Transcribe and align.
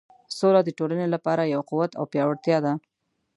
سوله 0.37 0.61
د 0.63 0.69
ټولنې 0.77 1.07
لپاره 1.15 1.51
یو 1.53 1.61
قوت 1.69 1.91
او 1.99 2.05
پیاوړتیا 2.11 2.57
ده. 2.65 2.73